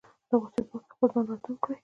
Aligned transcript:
د 0.29 0.31
غوسې 0.41 0.61
په 0.69 0.73
وخت 0.75 0.85
کې 0.89 0.93
خپل 0.93 1.09
ځان 1.13 1.25
راتم 1.29 1.55
کړي. 1.63 1.75